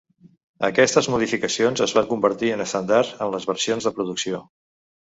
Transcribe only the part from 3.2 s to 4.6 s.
en les versions de producció.